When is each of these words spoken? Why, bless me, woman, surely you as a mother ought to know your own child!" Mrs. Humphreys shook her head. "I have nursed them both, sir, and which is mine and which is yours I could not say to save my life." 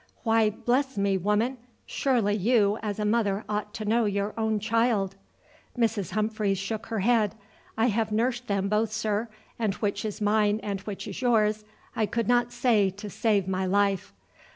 Why, 0.23 0.49
bless 0.49 0.97
me, 0.97 1.15
woman, 1.15 1.59
surely 1.85 2.33
you 2.33 2.79
as 2.81 2.97
a 2.97 3.05
mother 3.05 3.43
ought 3.47 3.71
to 3.75 3.85
know 3.85 4.05
your 4.05 4.33
own 4.35 4.59
child!" 4.59 5.15
Mrs. 5.77 6.13
Humphreys 6.13 6.57
shook 6.57 6.87
her 6.87 7.01
head. 7.01 7.35
"I 7.77 7.85
have 7.89 8.11
nursed 8.11 8.47
them 8.47 8.67
both, 8.67 8.91
sir, 8.91 9.27
and 9.59 9.75
which 9.75 10.03
is 10.03 10.19
mine 10.19 10.59
and 10.63 10.81
which 10.81 11.07
is 11.07 11.21
yours 11.21 11.65
I 11.95 12.07
could 12.07 12.27
not 12.27 12.51
say 12.51 12.89
to 12.89 13.11
save 13.11 13.47
my 13.47 13.67
life." 13.67 14.11